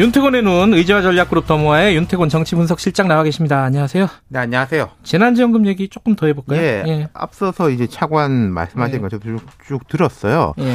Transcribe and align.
윤태곤의 0.00 0.42
눈 0.44 0.72
의지와 0.72 1.02
전략그룹 1.02 1.46
더모아의 1.46 1.94
윤태곤 1.94 2.30
정치분석실장 2.30 3.06
나와 3.06 3.22
계십니다. 3.22 3.64
안녕하세요. 3.64 4.06
네, 4.28 4.38
안녕하세요. 4.38 4.88
재난지원금 5.02 5.66
얘기 5.66 5.88
조금 5.88 6.16
더 6.16 6.26
해볼까요? 6.26 6.58
예, 6.58 6.82
예. 6.86 7.08
앞서서 7.12 7.68
이제 7.68 7.86
차관 7.86 8.50
말씀하신 8.50 8.94
예. 8.94 8.98
거 8.98 9.10
저도 9.10 9.24
쭉, 9.24 9.46
쭉 9.66 9.88
들었어요. 9.88 10.54
예. 10.58 10.74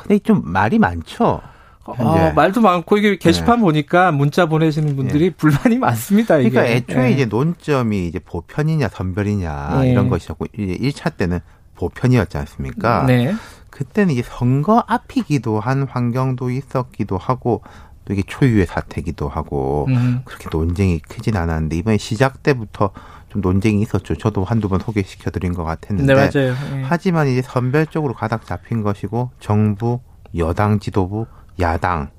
근데 0.00 0.18
좀 0.20 0.40
말이 0.42 0.78
많죠. 0.78 1.42
어, 1.84 2.32
말도 2.34 2.62
많고 2.62 2.96
이게 2.96 3.18
게시판 3.18 3.60
보니까 3.60 4.10
문자 4.10 4.46
보내시는 4.46 4.96
분들이 4.96 5.28
불만이 5.28 5.76
많습니다. 5.76 6.38
이게. 6.38 6.48
그러니까 6.48 6.74
애초에 6.74 7.08
예. 7.08 7.10
이제 7.10 7.26
논점이 7.26 8.06
이제 8.06 8.20
보편이냐 8.20 8.88
선별이냐 8.88 9.82
예. 9.82 9.90
이런 9.90 10.08
것이었고 10.08 10.46
이제 10.56 10.78
1차 10.78 11.18
때는 11.18 11.40
보편이었지 11.74 12.38
않습니까? 12.38 13.04
네. 13.06 13.34
그때는 13.68 14.14
이제 14.14 14.22
선거 14.24 14.82
앞이기도 14.86 15.60
한 15.60 15.82
환경도 15.82 16.50
있었기도 16.50 17.18
하고 17.18 17.62
또 18.04 18.12
이게 18.12 18.22
초유의 18.26 18.66
사태기도 18.66 19.28
하고 19.28 19.86
음. 19.88 20.20
그렇게 20.24 20.48
논쟁이 20.52 20.98
크진 21.00 21.36
않았는데 21.36 21.76
이번에 21.76 21.96
시작 21.98 22.42
때부터 22.42 22.90
좀 23.30 23.40
논쟁이 23.40 23.80
있었죠. 23.82 24.14
저도 24.16 24.44
한두 24.44 24.68
번 24.68 24.80
소개시켜 24.80 25.30
드린 25.30 25.54
것 25.54 25.64
같았는데 25.64 26.12
네 26.12 26.14
맞아요. 26.14 26.54
예. 26.76 26.82
하지만 26.84 27.28
이제 27.28 27.42
선별적으로 27.42 28.14
가닥 28.14 28.46
잡힌 28.46 28.82
것이고 28.82 29.30
정부, 29.40 30.00
여당 30.36 30.78
지도부, 30.78 31.26
야당, 31.60 32.10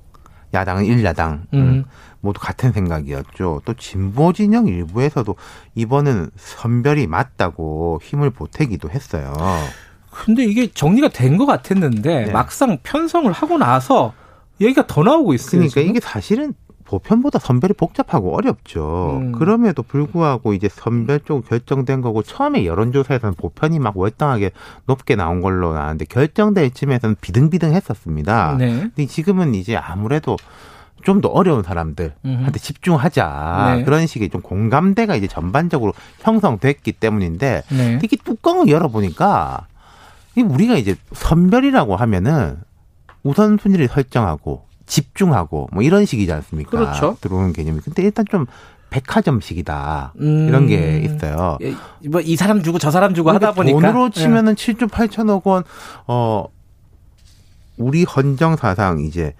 야당은 0.52 0.84
일야당 0.84 1.46
음. 1.54 1.84
모두 2.20 2.40
같은 2.40 2.72
생각이었죠. 2.72 3.62
또 3.64 3.74
진보 3.74 4.32
진영 4.32 4.66
일부에서도 4.66 5.36
이번은 5.74 6.30
선별이 6.36 7.06
맞다고 7.06 8.00
힘을 8.02 8.30
보태기도 8.30 8.90
했어요. 8.90 9.32
근데 10.10 10.44
이게 10.44 10.70
정리가 10.72 11.10
된 11.10 11.36
것 11.36 11.44
같았는데 11.46 12.24
네. 12.26 12.32
막상 12.32 12.78
편성을 12.82 13.30
하고 13.32 13.58
나서 13.58 14.14
얘기가 14.60 14.86
더 14.86 15.02
나오고 15.02 15.34
있어요. 15.34 15.60
그러니까 15.60 15.74
지금? 15.74 15.90
이게 15.90 16.00
사실은 16.00 16.54
보편보다 16.84 17.38
선별이 17.40 17.74
복잡하고 17.74 18.36
어렵죠. 18.36 19.18
음. 19.20 19.32
그럼에도 19.32 19.82
불구하고 19.82 20.54
이제 20.54 20.68
선별 20.70 21.20
쪽으로 21.20 21.42
결정된 21.42 22.00
거고 22.00 22.22
처음에 22.22 22.64
여론조사에서는 22.64 23.34
보편이 23.34 23.80
막 23.80 23.96
월등하게 23.96 24.52
높게 24.86 25.16
나온 25.16 25.40
걸로 25.40 25.74
나왔는데 25.74 26.04
결정될 26.06 26.70
쯤에서는 26.70 27.16
비등비등했었습니다. 27.20 28.56
네. 28.58 28.78
근데 28.94 29.06
지금은 29.06 29.54
이제 29.54 29.76
아무래도 29.76 30.36
좀 31.02 31.20
더 31.20 31.28
어려운 31.28 31.62
사람들한테. 31.62 32.58
집중하자 32.58 33.74
네. 33.76 33.84
그런 33.84 34.06
식의 34.08 34.28
좀 34.28 34.40
공감대가 34.40 35.14
이제 35.14 35.28
전반적으로 35.28 35.92
형성됐기 36.20 36.92
때문인데 36.92 37.62
네. 37.70 37.98
특히 38.00 38.16
뚜껑을 38.16 38.68
열어보니까 38.68 39.66
이 40.36 40.42
우리가 40.42 40.74
이제 40.74 40.96
선별이라고 41.12 41.94
하면은 41.94 42.58
우선순위를 43.26 43.88
설정하고 43.88 44.64
집중하고 44.86 45.68
뭐 45.72 45.82
이런 45.82 46.04
식이지 46.04 46.32
않습니까? 46.32 46.70
그렇죠. 46.70 47.16
들어오는 47.20 47.52
개념이. 47.52 47.80
근데 47.80 48.02
일단 48.02 48.24
좀 48.30 48.46
백화점식이다. 48.90 50.14
음. 50.20 50.48
이런 50.48 50.66
게 50.66 50.98
있어요. 51.00 51.58
예, 51.62 51.74
뭐이 52.08 52.36
사람 52.36 52.62
주고 52.62 52.78
저 52.78 52.90
사람 52.90 53.14
주고 53.14 53.30
하다 53.30 53.52
보니까 53.52 53.80
돈으로 53.80 54.10
치면은 54.10 54.54
7조 54.54 54.88
8천억 54.88 55.44
원, 55.44 55.64
어, 56.06 56.46
우리 57.76 58.04
헌정 58.04 58.56
사상 58.56 59.00
이제 59.00 59.34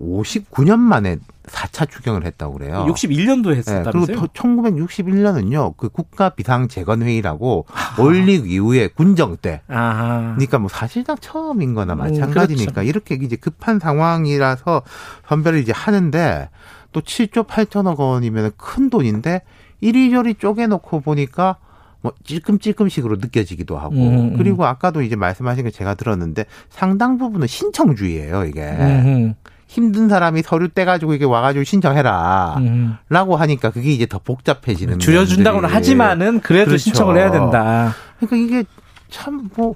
59년 0.00 0.78
만에 0.78 1.18
4차 1.48 1.90
추경을 1.90 2.24
했다고 2.24 2.54
그래요. 2.54 2.86
61년도 2.88 3.50
네, 3.50 3.56
했었다면서요? 3.56 4.06
그리고 4.06 4.26
1961년은요, 4.28 5.76
그 5.76 5.88
국가 5.88 6.30
비상 6.30 6.68
재건 6.68 7.02
회의라고 7.02 7.66
올릭 7.98 8.50
이후에 8.50 8.88
군정 8.88 9.36
때. 9.36 9.62
아하. 9.68 10.34
그러니까 10.36 10.58
뭐 10.58 10.68
사실상 10.68 11.16
처음인 11.20 11.74
거나 11.74 11.94
음, 11.94 11.98
마찬가지니까 11.98 12.72
그렇죠. 12.72 12.88
이렇게 12.88 13.14
이제 13.16 13.36
급한 13.36 13.78
상황이라서 13.78 14.82
선별을 15.28 15.60
이제 15.60 15.72
하는데 15.74 16.48
또 16.92 17.00
7조 17.00 17.46
8천억 17.46 17.98
원이면 17.98 18.52
큰 18.56 18.90
돈인데 18.90 19.42
이리저리 19.80 20.34
쪼개놓고 20.34 21.00
보니까 21.00 21.56
뭐 22.00 22.12
찔끔찔끔식으로 22.24 23.16
느껴지기도 23.16 23.76
하고 23.76 23.96
음, 23.96 24.18
음. 24.18 24.36
그리고 24.36 24.64
아까도 24.64 25.02
이제 25.02 25.16
말씀하신 25.16 25.64
거 25.64 25.70
제가 25.70 25.94
들었는데 25.94 26.44
상당 26.70 27.18
부분은 27.18 27.46
신청주의예요 27.46 28.44
이게 28.44 28.62
음흠. 28.62 29.34
힘든 29.68 30.08
사람이 30.08 30.42
서류 30.42 30.68
떼가지고 30.68 31.14
이게 31.14 31.24
와가지고 31.26 31.62
신청해라 31.64 32.54
음. 32.58 32.96
라고 33.10 33.36
하니까 33.36 33.70
그게 33.70 33.92
이제 33.92 34.06
더 34.06 34.18
복잡해지는 34.18 34.98
줄여준다고는 34.98 35.62
면들이 35.62 35.74
하지만은 35.74 36.40
그래도 36.40 36.70
그렇죠. 36.70 36.82
신청을 36.82 37.16
해야 37.18 37.30
된다. 37.30 37.94
그러니까 38.18 38.36
이게 38.36 38.64
참 39.10 39.48
뭐 39.56 39.74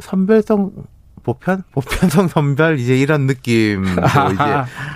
선별성 0.00 0.70
보편 1.24 1.62
보편성 1.72 2.28
선별 2.28 2.78
이제 2.78 2.96
이런 2.98 3.26
느낌도 3.26 3.90
이제 4.34 4.44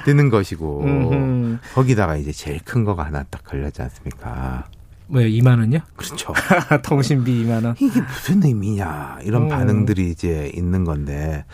드는 0.04 0.30
것이고 0.30 0.84
음흠. 0.84 1.58
거기다가 1.74 2.16
이제 2.16 2.30
제일 2.32 2.60
큰 2.64 2.84
거가 2.84 3.04
하나 3.06 3.24
딱 3.30 3.42
걸렸지 3.44 3.82
않습니까? 3.82 4.66
뭐요? 5.08 5.26
2만 5.26 5.58
원요? 5.58 5.78
그렇죠. 5.96 6.34
통신비 6.84 7.44
2만 7.44 7.64
원. 7.64 7.74
이게 7.80 8.00
무슨 8.02 8.42
의미냐 8.44 9.18
이런 9.24 9.44
음. 9.44 9.48
반응들이 9.48 10.10
이제 10.10 10.50
있는 10.54 10.84
건데 10.84 11.44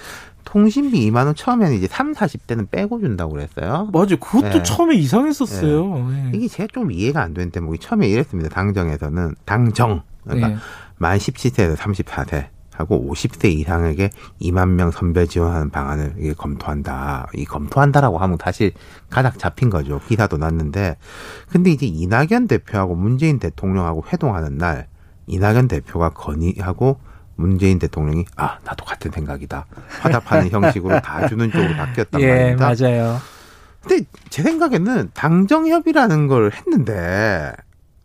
통신비 0.54 1.10
2만 1.10 1.26
원 1.26 1.34
처음에는 1.34 1.74
이제 1.74 1.88
3, 1.88 2.12
40대는 2.12 2.70
빼고 2.70 3.00
준다고 3.00 3.32
그랬어요. 3.32 3.90
맞아. 3.92 4.14
그것도 4.14 4.58
네. 4.58 4.62
처음에 4.62 4.94
이상했었어요. 4.94 6.12
예. 6.12 6.30
이게 6.32 6.46
제가 6.46 6.68
좀 6.72 6.92
이해가 6.92 7.20
안 7.20 7.34
되는 7.34 7.50
대목이 7.50 7.78
처음에 7.78 8.06
이랬습니다. 8.06 8.50
당정에서는 8.50 9.34
당정 9.46 10.02
그러니까 10.22 10.52
예. 10.52 10.56
만 10.96 11.18
17세에서 11.18 11.74
34세 11.74 12.46
하고 12.72 13.04
50세 13.10 13.46
이상에게 13.46 14.10
2만 14.40 14.68
명 14.68 14.92
선별 14.92 15.26
지원하는 15.26 15.70
방안을 15.70 16.14
이게 16.18 16.34
검토한다. 16.34 17.26
이 17.34 17.44
검토한다라고 17.44 18.18
하면 18.18 18.38
사실 18.40 18.70
가닥 19.10 19.40
잡힌 19.40 19.70
거죠. 19.70 20.00
기사도 20.06 20.36
났는데. 20.36 20.96
근데 21.50 21.72
이제 21.72 21.86
이낙연 21.86 22.46
대표하고 22.46 22.94
문재인 22.94 23.40
대통령하고 23.40 24.04
회동하는 24.12 24.56
날 24.56 24.86
이낙연 25.26 25.66
대표가 25.66 26.10
건의하고 26.10 27.00
문재인 27.36 27.78
대통령이 27.78 28.24
아 28.36 28.58
나도 28.64 28.84
같은 28.84 29.10
생각이다. 29.10 29.66
화답하는 30.00 30.50
형식으로 30.52 31.00
다 31.00 31.26
주는 31.28 31.50
쪽으로 31.50 31.74
바뀌었단 31.74 32.20
예, 32.20 32.28
말입니다. 32.56 32.74
맞아요. 32.74 33.18
근데 33.82 34.04
제 34.30 34.42
생각에는 34.42 35.10
당정협의라는 35.12 36.26
걸 36.26 36.52
했는데 36.52 37.52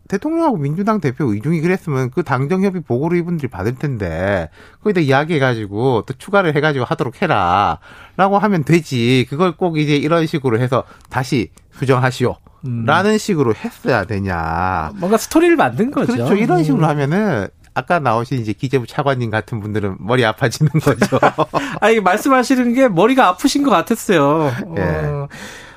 대통령하고 0.08 0.56
민주당 0.56 1.00
대표 1.00 1.32
의중이 1.32 1.60
그랬으면 1.60 2.10
그 2.10 2.24
당정협의 2.24 2.82
보고를 2.82 3.18
이분들이 3.18 3.48
받을 3.48 3.76
텐데 3.76 4.50
거기다 4.82 5.00
이야기해가지고 5.00 6.04
또 6.06 6.14
추가를 6.14 6.56
해가지고 6.56 6.84
하도록 6.84 7.22
해라라고 7.22 8.38
하면 8.38 8.64
되지 8.64 9.26
그걸 9.30 9.56
꼭 9.56 9.78
이제 9.78 9.96
이런 9.96 10.26
식으로 10.26 10.58
해서 10.58 10.82
다시 11.08 11.50
수정하시오. 11.72 12.36
음. 12.66 12.84
라는 12.84 13.16
식으로 13.16 13.54
했어야 13.54 14.04
되냐. 14.04 14.90
뭔가 14.96 15.16
스토리를 15.16 15.56
만든 15.56 15.90
거죠. 15.90 16.12
그렇죠. 16.12 16.34
이런 16.34 16.62
식으로 16.62 16.84
음. 16.84 16.88
하면은 16.88 17.48
아까 17.74 17.98
나오신 17.98 18.40
이제 18.40 18.52
기재부 18.52 18.86
차관님 18.86 19.30
같은 19.30 19.60
분들은 19.60 19.96
머리 20.00 20.24
아파지는 20.24 20.70
거죠. 20.72 21.18
아, 21.80 21.90
이게 21.90 22.00
말씀하시는 22.00 22.74
게 22.74 22.88
머리가 22.88 23.28
아프신 23.28 23.62
것 23.62 23.70
같았어요. 23.70 24.50
예. 24.76 24.80
어, 24.80 25.28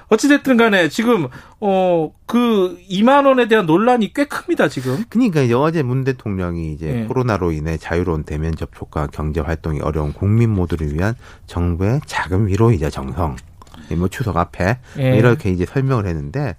어찌됐든 0.09 0.57
간에 0.57 0.89
지금, 0.89 1.27
어, 1.59 2.11
그 2.25 2.77
2만 2.89 3.25
원에 3.25 3.47
대한 3.47 3.65
논란이 3.65 4.13
꽤 4.13 4.25
큽니다, 4.25 4.67
지금. 4.67 5.03
그러니까 5.09 5.41
이제 5.41 5.53
어제 5.53 5.81
문 5.81 6.03
대통령이 6.03 6.73
이제 6.73 7.01
예. 7.01 7.05
코로나로 7.05 7.51
인해 7.51 7.77
자유로운 7.77 8.23
대면 8.23 8.55
접촉과 8.55 9.07
경제 9.07 9.39
활동이 9.39 9.79
어려운 9.81 10.13
국민 10.13 10.49
모두를 10.51 10.93
위한 10.93 11.15
정부의 11.47 12.01
작은 12.05 12.47
위로이자 12.47 12.89
정성. 12.89 13.35
뭐 13.97 14.07
추석 14.07 14.37
앞에 14.37 14.79
예. 14.99 15.17
이렇게 15.17 15.51
이제 15.51 15.65
설명을 15.65 16.05
했는데 16.07 16.55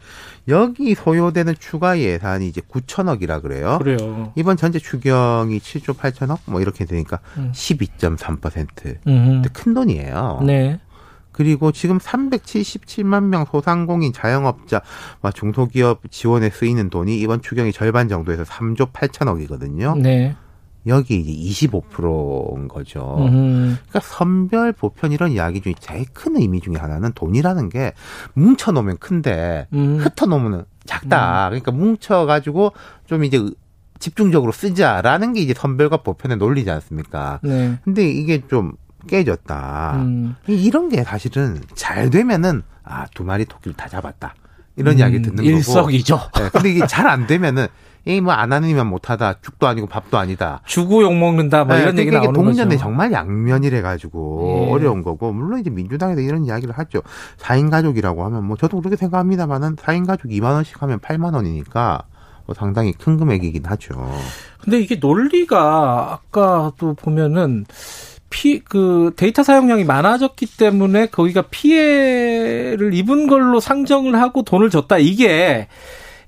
여기 0.48 0.94
소요되는 0.94 1.54
추가 1.58 1.98
예산이 1.98 2.48
이제 2.48 2.60
9천억이라 2.60 3.42
그래요. 3.42 3.78
그래요. 3.78 4.32
이번 4.34 4.56
전체 4.56 4.78
추경이 4.78 5.58
7조 5.58 5.96
8천억 5.96 6.38
뭐 6.46 6.60
이렇게 6.60 6.84
되니까 6.84 7.20
음. 7.36 7.52
12.3%. 7.54 8.96
음. 9.06 9.42
큰 9.52 9.74
돈이에요. 9.74 10.42
네. 10.44 10.80
그리고 11.34 11.72
지금 11.72 11.98
377만 11.98 13.24
명 13.24 13.44
소상공인 13.50 14.12
자영업자와 14.12 15.32
중소기업 15.34 16.02
지원에 16.10 16.48
쓰이는 16.48 16.90
돈이 16.90 17.18
이번 17.18 17.42
추경의 17.42 17.72
절반 17.72 18.08
정도에서 18.08 18.44
3조 18.44 18.92
8천억이거든요. 18.92 19.98
네. 19.98 20.36
여기 20.86 21.16
이제 21.20 21.66
25%인 21.68 22.68
거죠. 22.68 23.16
음. 23.20 23.78
그러니까 23.88 24.00
선별 24.00 24.72
보편 24.72 25.12
이런 25.12 25.32
이야기 25.32 25.60
중에 25.60 25.74
제일 25.80 26.04
큰 26.12 26.36
의미 26.36 26.60
중에 26.60 26.74
하나는 26.76 27.12
돈이라는 27.14 27.68
게 27.70 27.92
뭉쳐 28.34 28.72
놓으면 28.72 28.98
큰데 28.98 29.66
음. 29.72 29.98
흩어 29.98 30.26
놓으면 30.26 30.66
작다. 30.84 31.48
그러니까 31.48 31.72
뭉쳐 31.72 32.26
가지고 32.26 32.72
좀 33.06 33.24
이제 33.24 33.42
집중적으로 33.98 34.52
쓰자라는 34.52 35.32
게 35.32 35.40
이제 35.40 35.54
선별과 35.54 35.98
보편의 35.98 36.36
논리지 36.36 36.70
않습니까? 36.70 37.40
네. 37.42 37.78
근데 37.84 38.06
이게 38.08 38.46
좀 38.48 38.72
깨졌다. 39.08 39.92
음. 39.96 40.34
이- 40.48 40.64
이런 40.64 40.88
게 40.88 41.02
사실은 41.04 41.60
잘 41.74 42.10
되면은 42.10 42.62
아 42.82 43.06
두 43.14 43.24
마리 43.24 43.46
토끼를 43.46 43.74
다 43.74 43.88
잡았다 43.88 44.34
이런 44.76 44.98
이야기 44.98 45.20
듣는 45.22 45.36
거고. 45.36 45.48
음, 45.48 45.54
일석이조. 45.54 46.20
네, 46.36 46.48
근데 46.52 46.70
이게 46.70 46.86
잘 46.86 47.06
안 47.06 47.26
되면은 47.26 47.66
이뭐 48.06 48.32
안 48.32 48.52
하는 48.52 48.68
이면 48.68 48.86
못하다 48.88 49.36
죽도 49.40 49.66
아니고 49.66 49.86
밥도 49.86 50.18
아니다. 50.18 50.60
주고 50.66 51.02
욕 51.02 51.14
먹는다 51.16 51.64
뭐 51.64 51.74
네, 51.74 51.82
이런 51.82 51.96
얘기 51.98 52.10
그러니까 52.10 52.24
이게 52.30 52.32
나오는 52.32 52.48
동전이 52.50 52.68
거죠. 52.74 52.80
정말 52.82 53.12
양면이래 53.12 53.80
가지고 53.80 54.66
예. 54.68 54.70
어려운 54.72 55.02
거고 55.02 55.32
물론 55.32 55.60
이제 55.60 55.70
민주당에도 55.70 56.20
이런 56.20 56.44
이야기를 56.44 56.76
하죠. 56.76 57.00
4인 57.38 57.70
가족이라고 57.70 58.22
하면 58.26 58.44
뭐 58.44 58.58
저도 58.58 58.78
그렇게 58.82 58.96
생각합니다만은 58.96 59.76
4인 59.76 60.06
가족 60.06 60.28
2만 60.28 60.52
원씩 60.52 60.82
하면 60.82 60.98
8만 60.98 61.34
원이니까 61.34 62.02
뭐 62.44 62.54
상당히 62.54 62.92
큰 62.92 63.16
금액이긴 63.16 63.64
하죠. 63.64 63.94
근데 64.60 64.80
이게 64.80 64.96
논리가 64.96 66.12
아까도 66.12 66.92
보면은 66.92 67.64
피 68.34 68.58
그 68.58 69.12
데이터 69.16 69.44
사용량이 69.44 69.84
많아졌기 69.84 70.56
때문에 70.56 71.06
거기가 71.06 71.42
피해를 71.42 72.92
입은 72.92 73.28
걸로 73.28 73.60
상정을 73.60 74.20
하고 74.20 74.42
돈을 74.42 74.70
줬다. 74.70 74.98
이게 74.98 75.68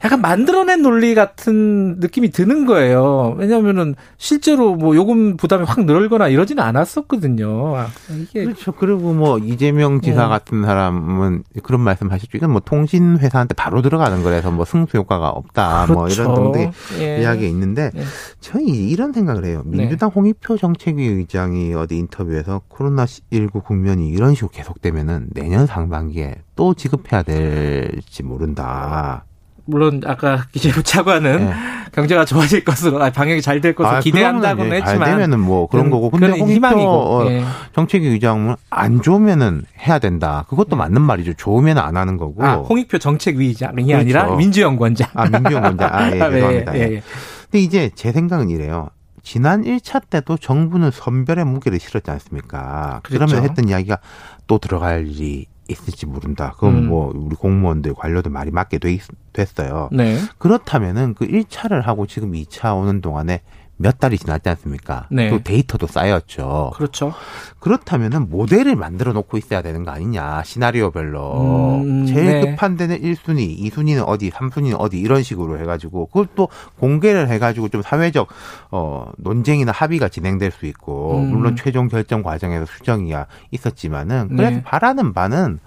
약간 0.05 0.21
만들어낸 0.21 0.83
논리 0.83 1.15
같은 1.15 1.99
느낌이 1.99 2.31
드는 2.31 2.67
거예요. 2.67 3.35
왜냐하면은 3.39 3.95
실제로 4.19 4.75
뭐 4.75 4.95
요금 4.95 5.37
부담이 5.37 5.65
확 5.65 5.85
늘거나 5.85 6.29
이러지는 6.29 6.63
않았었거든요. 6.63 7.77
아, 7.77 7.87
그렇죠. 8.33 8.73
그리고 8.73 9.13
뭐 9.15 9.39
이재명 9.39 10.01
지사 10.01 10.25
네. 10.25 10.29
같은 10.29 10.63
사람은 10.65 11.45
그런 11.63 11.81
말씀 11.81 12.11
하셨죠. 12.11 12.37
이건 12.37 12.51
뭐 12.51 12.61
통신 12.65 13.19
회사한테 13.19 13.55
바로 13.55 13.83
들어가는 13.83 14.23
거라서 14.23 14.51
뭐 14.51 14.65
승수 14.65 14.99
효과가 14.99 15.31
없다. 15.31 15.87
뭐 15.87 16.09
이런 16.09 16.35
등등의 16.35 16.73
예. 17.01 17.21
이야기가 17.23 17.47
있는데 17.49 17.91
네. 17.95 18.03
저는 18.41 18.67
이런 18.67 19.13
생각을 19.13 19.45
해요. 19.45 19.63
민주당 19.65 20.11
홍익표 20.15 20.59
정책위 20.59 21.07
의장이 21.07 21.75
어디 21.75 21.97
인터뷰에서 21.97 22.61
코로나 22.69 23.07
19 23.07 23.61
국면이 23.61 24.09
이런 24.09 24.35
식으로 24.35 24.51
계속되면은 24.51 25.29
내년 25.33 25.67
상반기에 25.67 26.37
또 26.55 26.75
지급해야 26.75 27.23
될지 27.23 28.23
모른다. 28.23 29.25
물론 29.67 30.01
아까 30.07 30.47
이재부 30.55 30.83
차관은 30.83 31.47
네. 31.47 31.53
경제가 31.93 32.25
좋아질 32.25 32.65
것으로 32.65 33.03
아니, 33.03 33.13
방역이 33.13 33.43
잘 33.43 33.61
될 33.61 33.75
것으로 33.75 33.97
아, 33.97 34.01
기대한다고는 34.01 34.57
그러면은 34.57 34.77
이제 34.79 34.87
했지만 34.91 35.07
잘 35.09 35.17
되면은 35.17 35.41
뭐 35.41 35.67
그런 35.67 35.91
거고. 35.91 36.11
근데 36.11 36.33
희망이고. 36.39 36.89
어, 36.89 37.27
예. 37.31 37.43
정책위 37.75 38.07
의장은 38.09 38.57
안 38.71 39.03
좋으면은 39.03 39.65
해야 39.87 39.99
된다. 39.99 40.45
그것도 40.49 40.77
맞는 40.77 41.01
말이죠. 41.03 41.35
좋으면 41.35 41.79
안 41.79 41.97
하는 41.97 42.17
거고. 42.17 42.45
아, 42.45 42.55
홍익표 42.57 42.99
정책위의장이 42.99 43.85
그렇죠. 43.87 43.97
아니라 43.99 44.37
민주연구원장. 44.37 45.09
아, 45.15 45.25
민주연구원장. 45.29 45.89
아, 45.93 46.11
예, 46.15 46.21
아, 46.21 46.29
네, 46.29 46.35
죄송합니다. 46.35 46.75
예, 46.77 46.79
예. 46.81 46.83
예. 46.97 47.03
근데 47.51 47.59
이제 47.61 47.91
제 47.95 48.13
생각은 48.13 48.51
이래요. 48.51 48.91
지난 49.23 49.65
1차 49.65 50.03
때도 50.09 50.37
정부는 50.37 50.91
선별의 50.93 51.45
무게를 51.47 51.81
실었지 51.81 52.11
않습니까? 52.13 53.01
그 53.03 53.15
그랬죠. 53.15 53.35
러면 53.35 53.49
했던 53.51 53.69
이야기가 53.69 53.99
또 54.47 54.59
들어갈 54.59 55.07
일이 55.09 55.47
있을지 55.69 56.07
모른다. 56.07 56.53
그건 56.55 56.75
음. 56.77 56.89
뭐 56.89 57.13
우리 57.15 57.35
공무원들 57.37 57.95
관료들 57.95 58.31
말이 58.31 58.51
맞게 58.51 58.79
돼 58.79 58.93
있- 58.93 59.03
됐어요. 59.33 59.89
네. 59.93 60.19
그렇다면은 60.39 61.15
그 61.15 61.27
1차를 61.27 61.83
하고 61.83 62.07
지금 62.07 62.33
2차 62.33 62.77
오는 62.77 63.01
동안에 63.01 63.43
몇 63.79 63.99
달이 63.99 64.17
지났지 64.17 64.49
않습니까? 64.49 65.07
네. 65.11 65.29
또 65.29 65.43
데이터도 65.43 65.87
쌓였죠. 65.87 66.73
그렇죠. 66.75 67.13
그렇다면은 67.61 68.31
모델을 68.31 68.75
만들어 68.75 69.13
놓고 69.13 69.37
있어야 69.37 69.61
되는 69.61 69.85
거 69.85 69.91
아니냐 69.91 70.43
시나리오별로 70.45 71.81
음, 71.85 72.07
제일 72.07 72.41
네. 72.41 72.41
급한 72.51 72.77
데는 72.77 73.01
1순위, 73.03 73.59
2순위는 73.71 74.05
어디, 74.07 74.31
3순위는 74.31 74.77
어디 74.79 74.99
이런 74.99 75.23
식으로 75.23 75.59
해 75.59 75.65
가지고 75.65 76.07
그걸 76.07 76.27
또 76.35 76.49
공개를 76.79 77.29
해 77.29 77.39
가지고 77.39 77.69
좀 77.69 77.83
사회적 77.83 78.29
어 78.71 79.11
논쟁이나 79.19 79.73
합의가 79.73 80.09
진행될 80.09 80.53
수 80.53 80.65
있고 80.67 81.19
음. 81.19 81.31
물론 81.31 81.55
최종 81.57 81.89
결정 81.89 82.23
과정에서 82.23 82.65
수정이야 82.67 83.27
있었지만은 83.51 84.29
그래서 84.29 84.51
네. 84.57 84.63
바라는 84.63 85.13
바는 85.13 85.59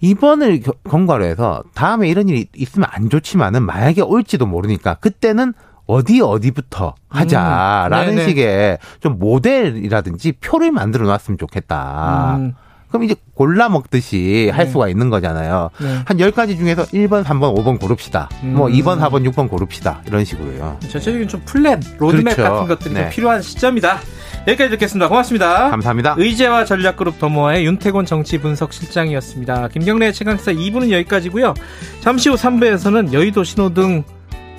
이번을 0.00 0.60
겨- 0.60 0.72
권고로 0.88 1.24
해서 1.24 1.62
다음에 1.74 2.08
이런 2.08 2.28
일이 2.28 2.46
있으면 2.56 2.88
안 2.90 3.10
좋지만은 3.10 3.62
만약에 3.64 4.00
올지도 4.00 4.46
모르니까 4.46 4.94
그때는 4.94 5.52
어디 5.90 6.20
어디부터 6.20 6.94
하자라는 7.08 8.18
음. 8.18 8.28
식의 8.28 8.78
좀 9.00 9.18
모델이라든지 9.18 10.32
표를 10.32 10.70
만들어 10.70 11.04
놨으면 11.06 11.36
좋겠다. 11.36 12.36
음, 12.36 12.54
그럼 12.88 13.02
이제 13.02 13.16
골라 13.34 13.68
먹듯이 13.68 14.50
할 14.54 14.66
네. 14.66 14.70
수가 14.70 14.88
있는 14.88 15.10
거잖아요. 15.10 15.70
네. 15.80 16.02
한 16.04 16.16
10가지 16.16 16.56
중에서 16.56 16.84
1번, 16.84 17.24
3번, 17.24 17.56
5번 17.56 17.80
고릅시다. 17.80 18.28
뭐 18.42 18.68
음. 18.68 18.72
2번, 18.72 19.00
4번, 19.00 19.28
6번 19.32 19.48
고릅시다. 19.48 20.00
이런 20.06 20.24
식으로요. 20.24 20.76
전체적인 20.80 21.26
좀 21.26 21.42
플랜, 21.44 21.80
로드맵 21.98 22.36
그렇죠. 22.36 22.42
같은 22.42 22.68
것들이 22.68 22.94
좀 22.94 23.02
네. 23.02 23.10
필요한 23.10 23.42
시점이다. 23.42 23.98
여기까지 24.46 24.70
듣겠습니다. 24.70 25.08
고맙습니다. 25.08 25.70
감사합니다. 25.70 26.14
의제와 26.16 26.64
전략그룹 26.64 27.18
더모아의 27.18 27.66
윤태곤 27.66 28.06
정치분석실장이었습니다. 28.06 29.68
김경래의 29.68 30.12
최강기사 30.12 30.52
2부는 30.52 30.90
여기까지고요. 30.90 31.54
잠시 32.00 32.28
후 32.28 32.36
3부에서는 32.36 33.12
여의도 33.12 33.44
신호등 33.44 34.04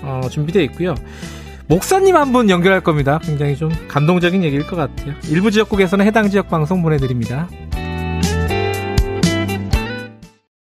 어, 0.04 0.22
준비되어 0.30 0.62
있고요. 0.64 0.96
목사님 1.68 2.16
한 2.18 2.32
분 2.34 2.50
연결할 2.50 2.82
겁니다. 2.82 3.20
굉장히 3.24 3.56
좀 3.56 3.72
감동적인 3.88 4.44
얘기일 4.44 4.68
것 4.68 4.76
같아요. 4.76 5.14
일부 5.30 5.52
지역국에서는 5.52 6.06
해당 6.06 6.30
지역 6.30 6.50
방송 6.50 6.82
보내드립니다. 6.82 7.48